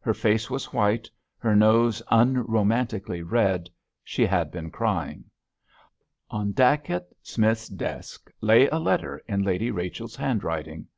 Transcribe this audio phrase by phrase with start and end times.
[0.00, 1.08] Her face was white,
[1.38, 3.70] her nose unromantically red;
[4.02, 5.26] she had been crying.
[6.30, 10.88] On Dacent Smith's desk lay a letter in Lady Rachel's handwriting.